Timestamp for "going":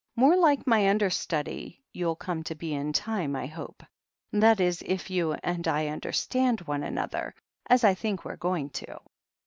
8.35-8.71